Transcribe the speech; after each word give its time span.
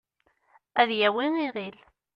ad 0.81 0.89
yawi 0.99 1.25
iɣil 1.45 1.77